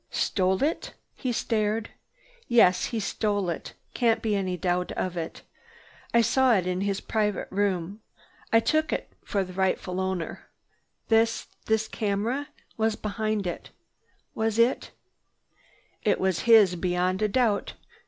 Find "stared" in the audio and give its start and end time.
1.31-1.91